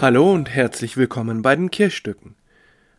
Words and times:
Hallo 0.00 0.32
und 0.32 0.48
herzlich 0.48 0.96
willkommen 0.96 1.42
bei 1.42 1.56
den 1.56 1.72
Kirchstücken. 1.72 2.36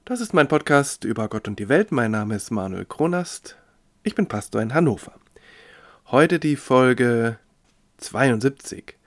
Das 0.04 0.20
ist 0.20 0.34
mein 0.34 0.50
Podcast 0.50 1.06
über 1.06 1.30
Gott 1.30 1.48
und 1.48 1.58
die 1.58 1.70
Welt. 1.70 1.94
Mein 1.94 2.12
Name 2.12 2.36
ist 2.36 2.52
Manuel 2.52 2.84
Kronast. 2.84 3.56
Ich 4.04 4.16
bin 4.16 4.28
Pastor 4.28 4.62
in 4.62 4.74
Hannover. 4.74 5.14
Heute 6.08 6.40
die 6.40 6.58
Folge 6.58 7.38
72. 8.00 8.98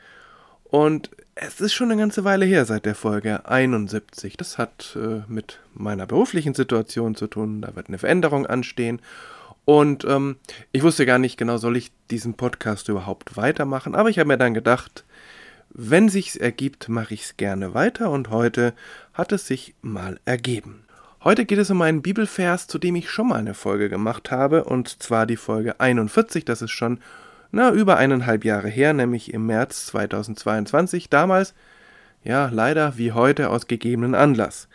Und 0.65 1.11
es 1.35 1.61
ist 1.61 1.75
schon 1.75 1.91
eine 1.91 2.01
ganze 2.01 2.25
Weile 2.25 2.47
her 2.47 2.65
seit 2.65 2.87
der 2.87 2.95
Folge 2.95 3.47
71. 3.47 4.39
Das 4.39 4.57
hat 4.57 4.97
äh, 4.97 5.21
mit 5.29 5.61
meiner 5.75 6.07
beruflichen 6.07 6.55
Situation 6.55 7.15
zu 7.15 7.27
tun. 7.27 7.61
Da 7.61 7.77
wird 7.77 7.89
eine 7.89 7.99
Veränderung 7.99 8.47
anstehen. 8.47 9.03
Und 9.67 10.07
ähm, 10.07 10.37
ich 10.73 10.83
wusste 10.83 11.05
gar 11.05 11.19
nicht 11.19 11.37
genau, 11.37 11.59
soll 11.59 11.77
ich 11.77 11.93
diesen 12.11 12.39
Podcast 12.39 12.89
überhaupt 12.89 13.37
weitermachen. 13.37 13.95
Aber 13.95 14.09
ich 14.09 14.19
habe 14.19 14.29
mir 14.29 14.39
dann 14.39 14.55
gedacht, 14.55 15.05
wenn 15.75 16.09
sich's 16.09 16.37
ergibt, 16.37 16.89
mache 16.89 17.15
ich's 17.15 17.37
gerne 17.37 17.75
weiter. 17.75 18.11
Und 18.11 18.31
heute 18.31 18.75
hat 19.13 19.33
es 19.33 19.47
sich 19.47 19.75
mal 19.83 20.21
ergeben. 20.25 20.85
Heute 21.25 21.45
geht 21.45 21.59
es 21.59 21.71
um 21.71 21.81
einen 21.83 22.03
Bibelvers, 22.03 22.67
zu 22.67 22.79
dem 22.79 22.97
ich 22.97 23.09
schon 23.09 23.29
mal 23.29 23.39
eine 23.39 23.55
Folge 23.55 23.89
gemacht 23.89 24.31
habe. 24.31 24.65
Und 24.65 25.03
zwar 25.03 25.27
die 25.27 25.37
Folge 25.37 25.81
41. 25.81 26.45
Das 26.45 26.63
ist 26.63 26.73
schon 26.73 26.99
na, 27.53 27.71
über 27.71 27.99
eineinhalb 27.99 28.45
Jahre 28.45 28.69
her, 28.69 28.95
nämlich 28.95 29.33
im 29.33 29.47
März 29.47 29.87
2022, 29.87 31.11
damals, 31.11 31.55
ja, 32.25 32.49
leider 32.51 32.97
wie 32.97 33.13
heute 33.13 33.51
aus 33.51 33.67
gegebenen 33.67 34.15
Anlass. 34.15 34.69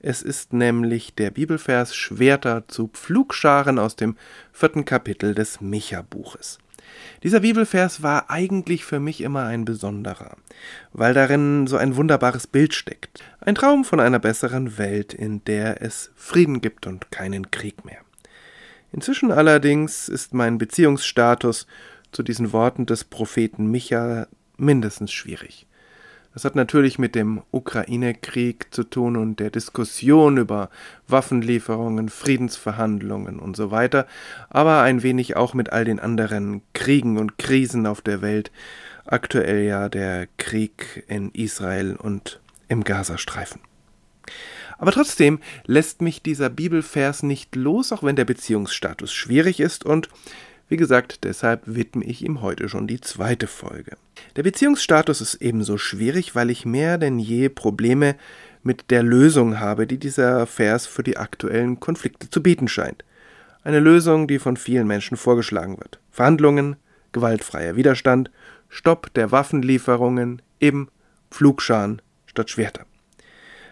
Es 0.00 0.22
ist 0.22 0.52
nämlich 0.52 1.14
der 1.14 1.30
Bibelvers 1.30 1.96
Schwerter 1.96 2.68
zu 2.68 2.88
Pflugscharen 2.88 3.78
aus 3.78 3.96
dem 3.96 4.16
vierten 4.52 4.84
Kapitel 4.84 5.34
des 5.34 5.60
Micha-Buches. 5.60 6.58
Dieser 7.22 7.40
Bibelvers 7.40 8.02
war 8.02 8.30
eigentlich 8.30 8.84
für 8.84 9.00
mich 9.00 9.20
immer 9.20 9.44
ein 9.44 9.64
besonderer, 9.64 10.36
weil 10.92 11.14
darin 11.14 11.66
so 11.66 11.76
ein 11.76 11.96
wunderbares 11.96 12.46
Bild 12.46 12.74
steckt. 12.74 13.22
Ein 13.40 13.54
Traum 13.54 13.84
von 13.84 14.00
einer 14.00 14.18
besseren 14.18 14.78
Welt, 14.78 15.14
in 15.14 15.44
der 15.44 15.82
es 15.82 16.10
Frieden 16.16 16.60
gibt 16.60 16.86
und 16.86 17.10
keinen 17.10 17.50
Krieg 17.50 17.84
mehr. 17.84 17.98
Inzwischen 18.92 19.30
allerdings 19.30 20.08
ist 20.08 20.34
mein 20.34 20.58
Beziehungsstatus 20.58 21.66
zu 22.12 22.22
diesen 22.22 22.52
Worten 22.52 22.86
des 22.86 23.04
Propheten 23.04 23.70
Micha 23.70 24.26
mindestens 24.56 25.12
schwierig. 25.12 25.66
Das 26.34 26.44
hat 26.44 26.54
natürlich 26.54 26.98
mit 26.98 27.14
dem 27.14 27.42
Ukraine-Krieg 27.50 28.66
zu 28.70 28.84
tun 28.84 29.16
und 29.16 29.40
der 29.40 29.50
Diskussion 29.50 30.36
über 30.36 30.70
Waffenlieferungen, 31.08 32.08
Friedensverhandlungen 32.08 33.40
und 33.40 33.56
so 33.56 33.70
weiter, 33.70 34.06
aber 34.50 34.82
ein 34.82 35.02
wenig 35.02 35.36
auch 35.36 35.54
mit 35.54 35.72
all 35.72 35.84
den 35.84 35.98
anderen 35.98 36.62
Kriegen 36.74 37.18
und 37.18 37.38
Krisen 37.38 37.86
auf 37.86 38.02
der 38.02 38.22
Welt, 38.22 38.52
aktuell 39.06 39.64
ja 39.64 39.88
der 39.88 40.28
Krieg 40.36 41.04
in 41.08 41.30
Israel 41.32 41.96
und 41.96 42.40
im 42.68 42.84
Gazastreifen. 42.84 43.60
Aber 44.78 44.92
trotzdem 44.92 45.40
lässt 45.66 46.02
mich 46.02 46.22
dieser 46.22 46.50
Bibelvers 46.50 47.24
nicht 47.24 47.56
los, 47.56 47.90
auch 47.90 48.04
wenn 48.04 48.16
der 48.16 48.24
Beziehungsstatus 48.24 49.12
schwierig 49.12 49.58
ist 49.58 49.84
und 49.84 50.08
wie 50.68 50.76
gesagt, 50.76 51.24
deshalb 51.24 51.62
widme 51.64 52.04
ich 52.04 52.24
ihm 52.24 52.42
heute 52.42 52.68
schon 52.68 52.86
die 52.86 53.00
zweite 53.00 53.46
Folge. 53.46 53.96
Der 54.36 54.42
Beziehungsstatus 54.42 55.20
ist 55.20 55.36
ebenso 55.36 55.78
schwierig, 55.78 56.34
weil 56.34 56.50
ich 56.50 56.66
mehr 56.66 56.98
denn 56.98 57.18
je 57.18 57.48
Probleme 57.48 58.16
mit 58.62 58.90
der 58.90 59.02
Lösung 59.02 59.60
habe, 59.60 59.86
die 59.86 59.98
dieser 59.98 60.46
Vers 60.46 60.86
für 60.86 61.02
die 61.02 61.16
aktuellen 61.16 61.80
Konflikte 61.80 62.28
zu 62.28 62.42
bieten 62.42 62.68
scheint. 62.68 63.04
Eine 63.62 63.80
Lösung, 63.80 64.28
die 64.28 64.38
von 64.38 64.56
vielen 64.56 64.86
Menschen 64.86 65.16
vorgeschlagen 65.16 65.78
wird. 65.78 66.00
Verhandlungen, 66.10 66.76
gewaltfreier 67.12 67.76
Widerstand, 67.76 68.30
Stopp 68.68 69.12
der 69.14 69.32
Waffenlieferungen, 69.32 70.42
eben 70.60 70.88
Pflugscharen 71.30 72.02
statt 72.26 72.50
Schwerter. 72.50 72.84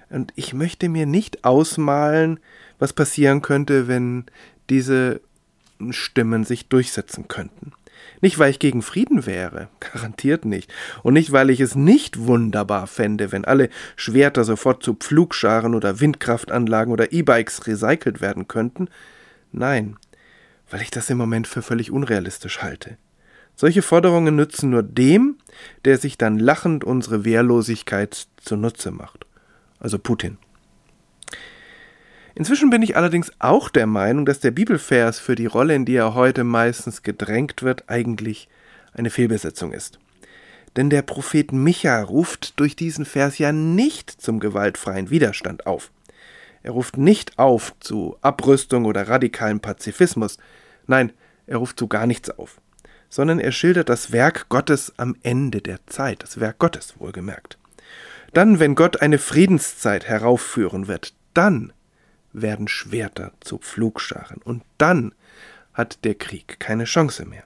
Und 0.09 0.33
ich 0.37 0.55
möchte 0.55 0.89
mir 0.89 1.05
nicht 1.05 1.45
ausmalen, 1.45 2.41
was 2.79 2.93
passieren 2.93 3.43
könnte, 3.43 3.89
wenn 3.89 4.25
diese 4.71 5.21
Stimmen 5.91 6.45
sich 6.45 6.69
durchsetzen 6.69 7.29
könnten. 7.29 7.73
Nicht, 8.21 8.39
weil 8.39 8.51
ich 8.51 8.59
gegen 8.59 8.83
Frieden 8.83 9.27
wäre, 9.27 9.69
garantiert 9.81 10.45
nicht, 10.45 10.73
und 11.03 11.15
nicht, 11.15 11.33
weil 11.33 11.51
ich 11.51 11.61
es 11.61 11.75
nicht 11.75 12.19
wunderbar 12.19 12.87
fände, 12.87 13.33
wenn 13.33 13.45
alle 13.45 13.69
Schwerter 13.97 14.45
sofort 14.45 14.83
zu 14.83 14.95
Pflugscharen 14.95 15.75
oder 15.75 16.01
Windkraftanlagen 16.01 16.93
oder 16.93 17.13
E-Bikes 17.13 17.67
recycelt 17.67 18.21
werden 18.21 18.49
könnten, 18.49 18.89
nein, 19.53 19.97
weil 20.71 20.83
ich 20.83 20.91
das 20.91 21.11
im 21.11 21.19
Moment 21.19 21.47
für 21.47 21.63
völlig 21.63 21.91
unrealistisch 21.91 22.63
halte. 22.63 22.97
Solche 23.55 23.83
Forderungen 23.83 24.37
nützen 24.37 24.71
nur 24.71 24.83
dem, 24.83 25.37
der 25.85 25.97
sich 25.97 26.19
dann 26.19 26.39
lachend 26.39 26.85
unsere 26.85 27.25
Wehrlosigkeit 27.25 28.27
zunutze 28.37 28.91
macht, 28.91 29.27
also 29.79 29.99
Putin. 29.99 30.39
Inzwischen 32.39 32.69
bin 32.69 32.83
ich 32.83 32.99
allerdings 32.99 33.33
auch 33.39 33.71
der 33.71 33.87
Meinung, 33.87 34.27
dass 34.27 34.41
der 34.41 34.51
Bibelvers 34.51 35.19
für 35.19 35.35
die 35.35 35.47
Rolle, 35.47 35.75
in 35.75 35.87
die 35.87 35.97
er 35.97 36.13
heute 36.13 36.45
meistens 36.45 37.03
gedrängt 37.03 37.63
wird, 37.63 37.89
eigentlich 37.89 38.51
eine 38.93 39.09
Fehlbesetzung 39.09 39.73
ist. 39.73 39.99
Denn 40.77 40.91
der 40.91 41.01
Prophet 41.01 41.53
Micha 41.53 42.03
ruft 42.03 42.61
durch 42.61 42.77
diesen 42.77 43.07
Vers 43.07 43.39
ja 43.39 43.53
nicht 43.53 44.11
zum 44.11 44.39
gewaltfreien 44.39 45.09
Widerstand 45.09 45.67
auf. 45.67 45.91
Er 46.63 46.73
ruft 46.73 46.99
nicht 46.99 47.39
auf 47.39 47.73
zu 47.81 48.19
Abrüstung 48.21 48.85
oder 48.85 49.09
radikalem 49.09 49.61
Pazifismus. 49.61 50.37
Nein, 50.87 51.15
er 51.47 51.57
ruft 51.57 51.79
zu 51.79 51.89
gar 51.89 52.07
nichts 52.07 52.29
auf. 52.29 52.61
Sondern 53.09 53.41
er 53.41 53.53
schildert 53.53 53.89
das 53.89 54.13
Werk 54.13 54.51
Gottes 54.51 54.93
am 54.99 55.17
Ende 55.23 55.63
der 55.63 55.79
Zeit, 55.87 56.23
das 56.23 56.39
Werk 56.39 56.59
Gottes 56.59 57.01
wohlgemerkt. 57.01 57.57
Dann, 58.35 58.61
wenn 58.61 58.75
Gott 58.75 59.01
eine 59.01 59.17
Friedenszeit 59.17 60.05
heraufführen 60.07 60.87
wird, 60.87 61.15
dann 61.33 61.73
werden 62.41 62.69
Schwerter 62.69 63.33
zu 63.41 63.59
Pflugscharen, 63.59 64.41
und 64.45 64.63
dann 64.79 65.15
hat 65.73 66.05
der 66.05 66.15
Krieg 66.15 66.61
keine 66.61 66.85
Chance 66.85 67.27
mehr. 67.27 67.45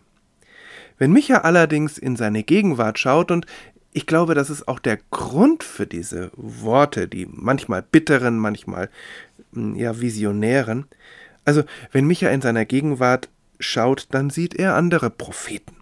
Wenn 0.98 1.12
Micha 1.12 1.38
allerdings 1.38 1.96
in 1.96 2.16
seine 2.16 2.42
Gegenwart 2.42 2.98
schaut, 2.98 3.30
und 3.30 3.46
ich 3.92 4.06
glaube, 4.06 4.34
das 4.34 4.50
ist 4.50 4.68
auch 4.68 4.78
der 4.78 4.98
Grund 5.10 5.64
für 5.64 5.86
diese 5.86 6.30
Worte, 6.36 7.08
die 7.08 7.26
manchmal 7.26 7.82
bitteren, 7.82 8.38
manchmal 8.38 8.90
hm, 9.52 9.76
ja 9.76 10.00
visionären, 10.00 10.86
also 11.44 11.64
wenn 11.90 12.06
Micha 12.06 12.28
in 12.28 12.42
seiner 12.42 12.64
Gegenwart 12.64 13.28
schaut, 13.58 14.08
dann 14.10 14.30
sieht 14.30 14.54
er 14.54 14.74
andere 14.76 15.10
Propheten. 15.10 15.76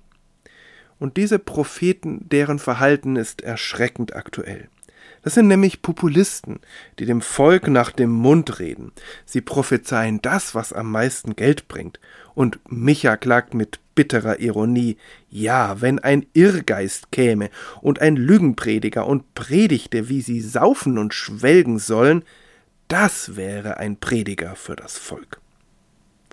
Und 0.99 1.17
diese 1.17 1.39
Propheten, 1.39 2.29
deren 2.29 2.59
Verhalten 2.59 3.17
ist 3.17 3.43
erschreckend 3.43 4.17
aktuell. 4.17 4.69
Das 5.23 5.35
sind 5.35 5.49
nämlich 5.49 5.83
Populisten, 5.83 6.61
die 6.99 7.07
dem 7.07 7.21
Volk 7.21 7.69
nach 7.69 7.91
dem 7.91 8.11
Mund 8.11 8.61
reden. 8.61 8.93
Sie 9.25 9.41
prophezeien 9.41 10.23
das, 10.23 10.55
was 10.55 10.73
am 10.73 10.91
meisten 10.91 11.37
Geld 11.37 11.69
bringt. 11.69 12.01
Und 12.35 12.61
Micha 12.71 13.17
klagt 13.17 13.55
mit 13.55 13.81
bitterer 13.95 14.39
Ironie, 14.39 14.97
ja, 15.29 15.81
wenn 15.81 15.99
ein 15.99 16.27
Irrgeist 16.33 17.11
käme 17.11 17.51
und 17.81 18.01
ein 18.01 18.15
Lügenprediger 18.15 19.07
und 19.07 19.35
predigte, 19.35 20.09
wie 20.09 20.21
sie 20.21 20.41
saufen 20.41 20.99
und 20.99 21.15
schwelgen 21.15 21.81
sollen, 21.81 22.23
das 22.87 23.37
wäre 23.37 23.79
ein 23.79 23.97
Prediger 23.97 24.55
für 24.55 24.77
das 24.77 24.97
Volk. 24.99 25.41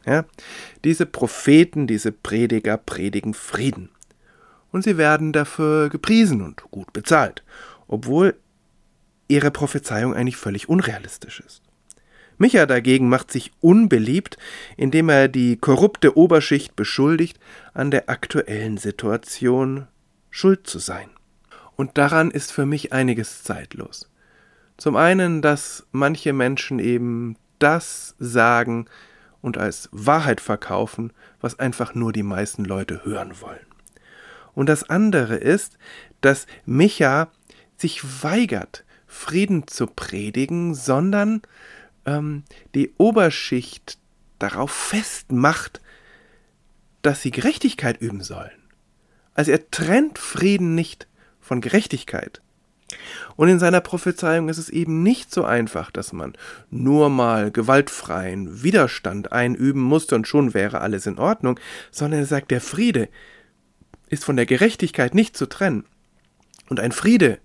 Ja, 0.05 0.25
diese 0.83 1.07
Propheten, 1.07 1.87
diese 1.87 2.11
Prediger 2.11 2.77
predigen 2.77 3.33
Frieden. 3.33 3.89
Und 4.71 4.83
sie 4.83 4.97
werden 4.97 5.33
dafür 5.33 5.89
gepriesen 5.89 6.43
und 6.43 6.61
gut 6.69 6.93
bezahlt, 6.93 7.43
obwohl 7.87 8.35
ihre 9.27 9.51
Prophezeiung 9.51 10.13
eigentlich 10.13 10.37
völlig 10.37 10.69
unrealistisch 10.69 11.39
ist. 11.39 11.61
Micha 12.37 12.65
dagegen 12.65 13.07
macht 13.07 13.31
sich 13.31 13.51
unbeliebt, 13.61 14.37
indem 14.75 15.09
er 15.09 15.27
die 15.27 15.57
korrupte 15.57 16.17
Oberschicht 16.17 16.75
beschuldigt, 16.75 17.39
an 17.73 17.91
der 17.91 18.09
aktuellen 18.09 18.77
Situation 18.77 19.87
schuld 20.29 20.67
zu 20.67 20.79
sein. 20.79 21.09
Und 21.77 21.97
daran 21.97 22.31
ist 22.31 22.51
für 22.51 22.65
mich 22.65 22.93
einiges 22.93 23.43
zeitlos. 23.43 24.09
Zum 24.77 24.97
einen, 24.97 25.41
dass 25.41 25.87
manche 25.91 26.33
Menschen 26.33 26.79
eben 26.79 27.37
das 27.59 28.15
sagen 28.19 28.87
und 29.41 29.57
als 29.57 29.89
Wahrheit 29.91 30.41
verkaufen, 30.41 31.13
was 31.39 31.59
einfach 31.59 31.95
nur 31.95 32.11
die 32.11 32.23
meisten 32.23 32.65
Leute 32.65 33.05
hören 33.05 33.39
wollen. 33.41 33.65
Und 34.53 34.67
das 34.67 34.89
andere 34.89 35.35
ist, 35.35 35.77
dass 36.21 36.47
Micha 36.65 37.29
sich 37.77 38.23
weigert, 38.23 38.84
Frieden 39.15 39.67
zu 39.67 39.87
predigen, 39.87 40.75
sondern 40.75 41.41
ähm, 42.05 42.43
die 42.75 42.93
Oberschicht 42.97 43.97
darauf 44.37 44.71
festmacht, 44.71 45.81
dass 47.01 47.21
sie 47.21 47.31
Gerechtigkeit 47.31 47.99
üben 48.01 48.21
sollen. 48.21 48.51
Also 49.33 49.51
er 49.51 49.69
trennt 49.71 50.19
Frieden 50.19 50.75
nicht 50.75 51.07
von 51.39 51.61
Gerechtigkeit. 51.61 52.41
Und 53.35 53.49
in 53.49 53.59
seiner 53.59 53.81
Prophezeiung 53.81 54.49
ist 54.49 54.57
es 54.57 54.69
eben 54.69 55.01
nicht 55.01 55.33
so 55.33 55.43
einfach, 55.43 55.91
dass 55.91 56.13
man 56.13 56.33
nur 56.69 57.09
mal 57.09 57.51
gewaltfreien 57.51 58.63
Widerstand 58.63 59.31
einüben 59.31 59.81
musste 59.81 60.15
und 60.15 60.27
schon 60.27 60.53
wäre 60.53 60.81
alles 60.81 61.05
in 61.07 61.17
Ordnung, 61.17 61.59
sondern 61.89 62.21
er 62.21 62.25
sagt, 62.25 62.51
der 62.51 62.61
Friede 62.61 63.09
ist 64.09 64.23
von 64.23 64.35
der 64.35 64.45
Gerechtigkeit 64.45 65.15
nicht 65.15 65.35
zu 65.35 65.47
trennen. 65.47 65.85
Und 66.69 66.79
ein 66.79 66.91
Friede 66.91 67.39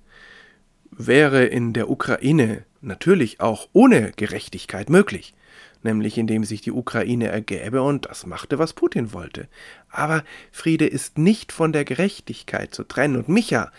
wäre 1.06 1.44
in 1.44 1.73
der 1.73 1.91
Ukraine 1.91 2.64
natürlich 2.81 3.41
auch 3.41 3.69
ohne 3.73 4.12
Gerechtigkeit 4.12 4.91
möglich, 4.91 5.35
nämlich 5.82 6.19
indem 6.19 6.44
sich 6.44 6.61
die 6.61 6.73
Ukraine 6.73 7.29
ergäbe 7.29 7.82
und 7.82 8.06
das 8.06 8.26
machte, 8.26 8.58
was 8.58 8.73
Putin 8.73 9.12
wollte. 9.12 9.49
Aber 9.91 10.25
Friede 10.52 10.87
ist 10.87 11.19
nicht 11.19 11.52
von 11.52 11.73
der 11.73 11.85
Gerechtigkeit 11.85 12.75
zu 12.75 12.85
trennen 12.85 13.17
und 13.17 13.29
Micha, 13.29 13.73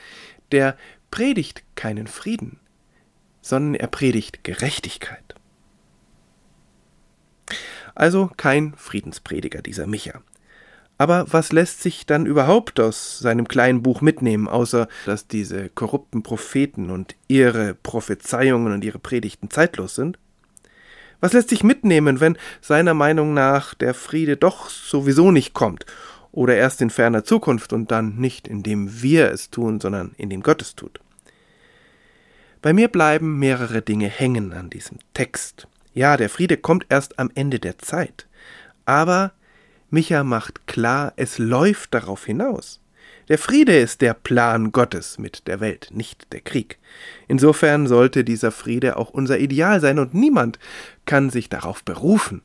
der 0.52 0.78
predigt 1.10 1.64
keinen 1.76 2.08
Frieden, 2.08 2.60
sondern 3.42 3.76
er 3.76 3.88
predigt 3.88 4.44
Gerechtigkeit. 4.44 5.36
Also 7.96 8.32
kein 8.38 8.74
Friedensprediger 8.76 9.62
dieser 9.62 9.88
Micha. 9.88 10.22
Aber 11.02 11.26
was 11.34 11.52
lässt 11.52 11.82
sich 11.82 12.06
dann 12.06 12.28
überhaupt 12.28 12.80
aus 12.80 13.18
seinem 13.18 13.48
kleinen 13.48 13.82
Buch 13.82 14.02
mitnehmen, 14.02 14.48
außer 14.48 14.88
dass 15.08 15.26
diese 15.26 15.68
korrupten 15.70 16.22
Propheten 16.22 16.92
und 16.92 17.16
ihre 17.28 17.74
Prophezeiungen 17.74 18.72
und 18.72 18.84
ihre 18.84 19.00
Predigten 19.00 19.50
zeitlos 19.50 19.96
sind? 19.96 20.20
Was 21.20 21.34
lässt 21.34 21.50
sich 21.50 21.64
mitnehmen, 21.64 22.20
wenn 22.20 22.38
seiner 22.62 22.94
Meinung 22.94 23.34
nach 23.34 23.74
der 23.74 23.96
Friede 23.96 24.38
doch 24.38 24.70
sowieso 24.70 25.32
nicht 25.32 25.56
kommt 25.56 25.88
oder 26.32 26.56
erst 26.56 26.82
in 26.82 26.92
ferner 26.92 27.24
Zukunft 27.24 27.74
und 27.74 27.90
dann 27.90 28.18
nicht 28.18 28.48
indem 28.48 29.02
wir 29.02 29.32
es 29.32 29.50
tun, 29.50 29.80
sondern 29.80 30.12
indem 30.18 30.44
Gott 30.44 30.62
es 30.62 30.76
tut? 30.76 31.00
Bei 32.62 32.74
mir 32.74 32.90
bleiben 32.90 33.40
mehrere 33.40 33.82
Dinge 33.82 34.08
hängen 34.08 34.54
an 34.54 34.70
diesem 34.70 35.00
Text. 35.16 35.68
Ja, 35.96 36.16
der 36.16 36.30
Friede 36.30 36.58
kommt 36.58 36.86
erst 36.90 37.18
am 37.18 37.32
Ende 37.34 37.60
der 37.60 37.80
Zeit. 37.80 38.28
Aber 38.86 39.32
Micha 39.94 40.24
macht 40.24 40.68
klar, 40.68 41.12
es 41.18 41.38
läuft 41.38 41.94
darauf 41.94 42.26
hinaus. 42.26 42.80
Der 43.28 43.38
Friede 43.38 43.78
ist 43.78 44.00
der 44.00 44.14
Plan 44.14 44.72
Gottes 44.72 45.20
mit 45.20 45.48
der 45.50 45.60
Welt, 45.60 45.90
nicht 45.92 46.32
der 46.32 46.40
Krieg. 46.40 46.80
Insofern 47.28 47.88
sollte 47.88 48.24
dieser 48.24 48.54
Friede 48.54 48.96
auch 48.96 49.10
unser 49.10 49.40
Ideal 49.40 49.82
sein 49.82 50.00
und 50.00 50.14
niemand 50.14 50.60
kann 51.06 51.30
sich 51.30 51.50
darauf 51.50 51.84
berufen, 51.84 52.42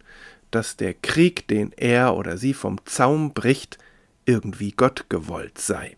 dass 0.51 0.77
der 0.77 0.93
Krieg, 0.95 1.47
den 1.47 1.71
er 1.77 2.17
oder 2.17 2.37
sie 2.37 2.53
vom 2.53 2.85
Zaum 2.85 3.33
bricht, 3.33 3.79
irgendwie 4.25 4.73
Gott 4.73 5.07
gewollt 5.09 5.59
sei. 5.59 5.97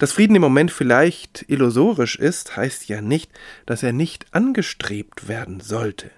Dass 0.00 0.12
Frieden 0.12 0.34
im 0.34 0.42
Moment 0.42 0.72
vielleicht 0.72 1.44
illusorisch 1.46 2.16
ist, 2.16 2.56
heißt 2.56 2.88
ja 2.88 3.00
nicht, 3.00 3.30
dass 3.66 3.84
er 3.84 3.92
nicht 3.92 4.26
angestrebt 4.32 5.28
werden 5.28 5.60
sollte 5.60 6.10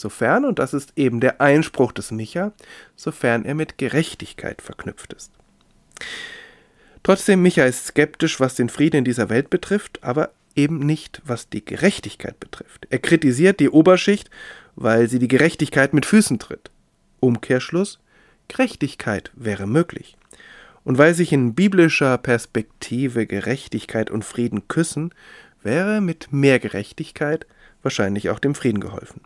sofern, 0.00 0.44
und 0.44 0.58
das 0.58 0.74
ist 0.74 0.92
eben 0.96 1.20
der 1.20 1.40
Einspruch 1.40 1.92
des 1.92 2.10
Micha, 2.10 2.52
sofern 2.96 3.44
er 3.44 3.54
mit 3.54 3.78
Gerechtigkeit 3.78 4.62
verknüpft 4.62 5.12
ist. 5.12 5.32
Trotzdem, 7.02 7.42
Micha 7.42 7.64
ist 7.64 7.86
skeptisch, 7.86 8.40
was 8.40 8.54
den 8.54 8.68
Frieden 8.68 8.98
in 8.98 9.04
dieser 9.04 9.30
Welt 9.30 9.50
betrifft, 9.50 10.02
aber 10.02 10.30
eben 10.54 10.80
nicht, 10.80 11.22
was 11.24 11.48
die 11.48 11.64
Gerechtigkeit 11.64 12.38
betrifft. 12.40 12.86
Er 12.90 12.98
kritisiert 12.98 13.60
die 13.60 13.70
Oberschicht, 13.70 14.30
weil 14.76 15.08
sie 15.08 15.18
die 15.18 15.28
Gerechtigkeit 15.28 15.94
mit 15.94 16.06
Füßen 16.06 16.38
tritt. 16.38 16.70
Umkehrschluss, 17.20 18.00
Gerechtigkeit 18.48 19.30
wäre 19.34 19.66
möglich. 19.66 20.16
Und 20.84 20.98
weil 20.98 21.14
sich 21.14 21.32
in 21.32 21.54
biblischer 21.54 22.18
Perspektive 22.18 23.26
Gerechtigkeit 23.26 24.10
und 24.10 24.24
Frieden 24.24 24.66
küssen, 24.68 25.14
wäre 25.62 26.00
mit 26.00 26.32
mehr 26.32 26.58
Gerechtigkeit 26.58 27.46
wahrscheinlich 27.82 28.30
auch 28.30 28.38
dem 28.38 28.54
Frieden 28.54 28.80
geholfen. 28.80 29.20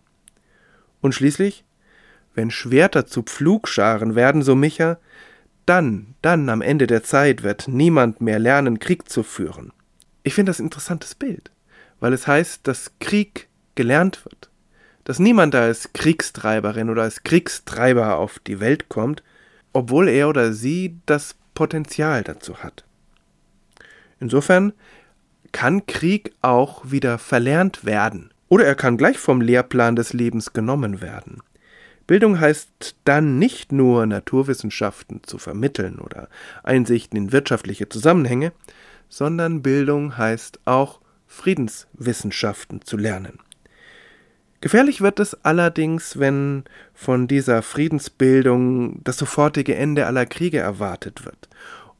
Und 1.04 1.14
schließlich, 1.14 1.66
wenn 2.34 2.50
Schwerter 2.50 3.04
zu 3.04 3.22
Pflugscharen 3.22 4.14
werden, 4.14 4.40
so 4.40 4.54
Micha, 4.54 4.96
dann, 5.66 6.14
dann 6.22 6.48
am 6.48 6.62
Ende 6.62 6.86
der 6.86 7.02
Zeit 7.02 7.42
wird 7.42 7.68
niemand 7.68 8.22
mehr 8.22 8.38
lernen, 8.38 8.78
Krieg 8.78 9.10
zu 9.10 9.22
führen. 9.22 9.74
Ich 10.22 10.32
finde 10.32 10.48
das 10.48 10.60
ein 10.60 10.64
interessantes 10.64 11.14
Bild, 11.14 11.50
weil 12.00 12.14
es 12.14 12.26
heißt, 12.26 12.66
dass 12.66 12.92
Krieg 13.00 13.48
gelernt 13.74 14.24
wird, 14.24 14.48
dass 15.04 15.18
niemand 15.18 15.54
als 15.54 15.92
Kriegstreiberin 15.92 16.88
oder 16.88 17.02
als 17.02 17.22
Kriegstreiber 17.22 18.16
auf 18.16 18.38
die 18.38 18.58
Welt 18.58 18.88
kommt, 18.88 19.22
obwohl 19.74 20.08
er 20.08 20.30
oder 20.30 20.54
sie 20.54 20.96
das 21.04 21.36
Potenzial 21.52 22.24
dazu 22.24 22.62
hat. 22.62 22.86
Insofern 24.20 24.72
kann 25.52 25.84
Krieg 25.84 26.32
auch 26.40 26.90
wieder 26.90 27.18
verlernt 27.18 27.84
werden. 27.84 28.30
Oder 28.54 28.66
er 28.66 28.76
kann 28.76 28.96
gleich 28.96 29.18
vom 29.18 29.40
Lehrplan 29.40 29.96
des 29.96 30.12
Lebens 30.12 30.52
genommen 30.52 31.00
werden. 31.00 31.42
Bildung 32.06 32.38
heißt 32.38 32.94
dann 33.02 33.36
nicht 33.36 33.72
nur 33.72 34.06
Naturwissenschaften 34.06 35.22
zu 35.24 35.38
vermitteln 35.38 35.98
oder 35.98 36.28
Einsichten 36.62 37.18
in 37.18 37.32
wirtschaftliche 37.32 37.88
Zusammenhänge, 37.88 38.52
sondern 39.08 39.60
Bildung 39.60 40.16
heißt 40.16 40.60
auch 40.66 41.00
Friedenswissenschaften 41.26 42.82
zu 42.82 42.96
lernen. 42.96 43.40
Gefährlich 44.60 45.00
wird 45.00 45.18
es 45.18 45.34
allerdings, 45.44 46.20
wenn 46.20 46.62
von 46.94 47.26
dieser 47.26 47.60
Friedensbildung 47.60 49.02
das 49.02 49.16
sofortige 49.16 49.74
Ende 49.74 50.06
aller 50.06 50.26
Kriege 50.26 50.60
erwartet 50.60 51.24
wird 51.24 51.48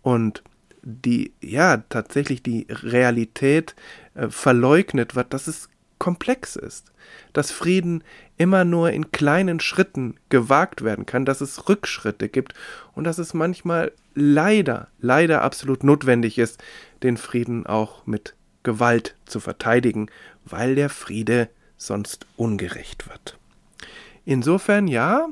und 0.03 0.45
die 0.85 1.33
ja 1.41 1.79
tatsächlich 1.89 2.45
die 2.45 2.69
Realität 2.71 3.75
äh, 4.15 4.29
verleugnet 4.29 5.17
wird, 5.17 5.33
dass 5.35 5.49
es 5.49 5.69
komplex 6.05 6.55
ist, 6.55 6.93
dass 7.33 7.51
Frieden 7.51 8.05
immer 8.37 8.67
nur 8.67 8.91
in 8.91 9.11
kleinen 9.11 9.59
Schritten 9.59 10.17
gewagt 10.29 10.85
werden 10.85 11.07
kann, 11.07 11.25
dass 11.25 11.41
es 11.41 11.67
Rückschritte 11.67 12.29
gibt 12.29 12.53
und 12.93 13.05
dass 13.05 13.17
es 13.17 13.33
manchmal 13.33 13.91
leider, 14.15 14.89
leider 15.01 15.41
absolut 15.41 15.83
notwendig 15.83 16.37
ist, 16.37 16.63
den 17.03 17.17
Frieden 17.17 17.65
auch 17.65 18.05
mit 18.07 18.35
Gewalt 18.65 19.15
zu 19.25 19.41
verteidigen, 19.41 20.11
weil 20.45 20.75
der 20.75 20.91
Friede 20.91 21.49
sonst 21.79 22.27
ungerecht 22.37 23.09
wird. 23.09 23.39
Insofern 24.27 24.89
ja, 24.89 25.29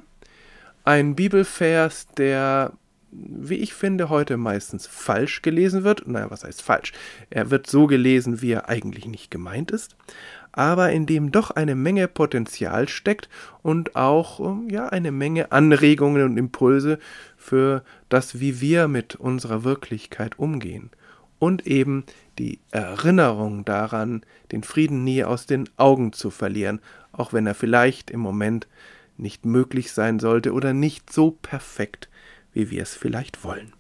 ein 0.85 1.15
Bibelvers, 1.15 2.07
der 2.17 2.73
wie 3.15 3.57
ich 3.57 3.75
finde, 3.75 4.09
heute 4.09 4.39
meistens 4.39 4.87
falsch 4.87 5.43
gelesen 5.43 5.85
wird. 5.85 6.09
Naja, 6.09 6.31
was 6.31 6.45
heißt 6.45 6.63
falsch? 6.63 6.93
Er 7.29 7.51
wird 7.51 7.67
so 7.67 7.87
gelesen, 7.87 8.41
wie 8.41 8.53
er 8.53 8.71
eigentlich 8.71 9.05
nicht 9.05 9.31
gemeint 9.31 9.71
ist 9.71 9.97
aber 10.53 10.93
in 10.93 11.07
dem 11.07 11.33
doch 11.33 11.51
eine 11.51 11.75
Menge 11.75 12.09
Potenzial 12.09 12.89
steckt 12.89 13.29
und 13.63 13.97
auch 13.97 14.41
ähm, 14.41 14.69
ja 14.71 14.89
eine 14.89 15.11
Menge 15.11 15.51
Anregungen 15.53 16.23
und 16.23 16.37
Impulse 16.37 16.99
für 17.37 17.83
das, 18.09 18.39
wie 18.39 18.61
wir 18.61 18.89
mit 18.89 19.17
unserer 19.17 19.65
Wirklichkeit 19.65 20.39
umgehen 20.39 20.91
und 21.39 21.67
eben 21.67 22.05
die 22.39 22.61
Erinnerung 22.71 23.65
daran, 23.65 24.23
den 24.53 24.63
Frieden 24.63 25.03
nie 25.03 25.25
aus 25.25 25.47
den 25.47 25.69
Augen 25.77 26.13
zu 26.13 26.31
verlieren, 26.31 26.81
auch 27.11 27.33
wenn 27.33 27.47
er 27.47 27.55
vielleicht 27.55 28.11
im 28.13 28.21
Moment 28.21 28.69
nicht 29.17 29.45
möglich 29.45 29.93
sein 29.93 30.21
sollte 30.21 30.53
oder 30.53 30.73
nicht 30.73 31.13
so 31.13 31.33
perfekt, 31.33 32.09
wie 32.53 32.71
wir 32.71 32.83
es 32.83 32.95
vielleicht 32.95 33.43
wollen. 33.43 33.73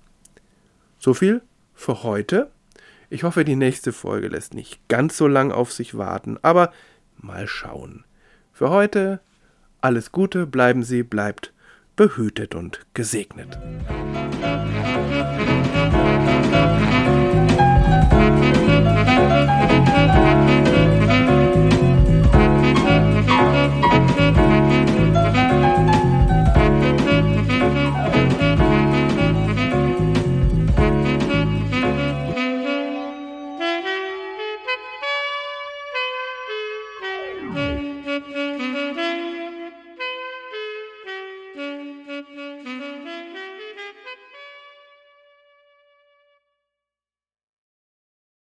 So 0.99 1.15
viel 1.15 1.43
für 1.75 2.03
heute. 2.03 2.51
Ich 3.13 3.25
hoffe, 3.25 3.45
die 3.45 3.57
nächste 3.57 3.93
Folge 3.93 4.29
lässt 4.29 4.55
nicht 4.55 4.89
ganz 4.89 5.19
so 5.19 5.27
lang 5.29 5.53
auf 5.53 5.71
sich 5.71 5.99
warten, 5.99 6.39
aber 6.41 6.73
mal 7.19 7.47
schauen. 7.47 8.07
Für 8.55 8.71
heute 8.71 9.21
alles 9.83 10.13
Gute, 10.13 10.47
bleiben 10.47 10.83
Sie, 10.83 11.03
bleibt 11.03 11.53
behütet 11.95 12.55
und 12.55 12.87
gesegnet. 12.95 13.59